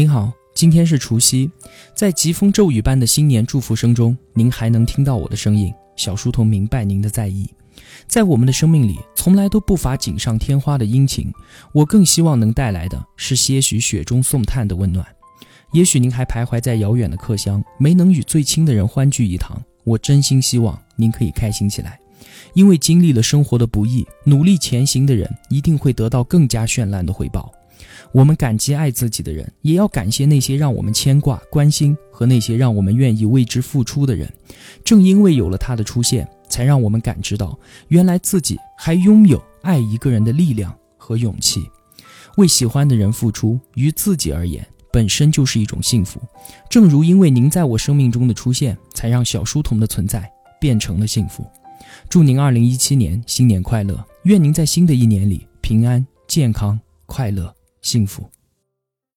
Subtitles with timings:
[0.00, 1.50] 您好，今天是除夕，
[1.94, 5.70] 在疾风骤雨般的新年祝福声中，您还能听到我的声音。
[5.94, 7.46] 小书童明白您的在意，
[8.08, 11.30] 在我们的生命里，从来都不乏锦上添花的殷勤，
[11.74, 15.06] 我更希望能带来的是些许雪中送炭的温暖。
[15.72, 22.00] 也许您还徘徊在遥远的客乡，没能与最亲的人欢聚一堂，我真心希望您可以开心起来，
[22.54, 27.52] 因为经历了生活的不易，努力前行的人一定会得到更加绚烂的回报。
[28.12, 34.32] 我们感激爱自己的人，也要感谢那些让我们牵挂、关心和那些让我们愿意为之付出的人。
[34.84, 41.68] 正因为有了他的出现，才让我们感知到，原来自己还拥有爱一个人的力量和勇气。
[42.36, 46.20] 为喜欢的人付出，于自己而言，本身就是一种幸福。
[46.68, 51.44] 正如因为您在我生命中的出现，才让小书童的存在变成了幸福。
[52.08, 54.04] 祝您二零一七年新年快乐！
[54.24, 57.52] 愿您在新的一年里平安、健康、快乐。
[57.80, 58.30] 幸福。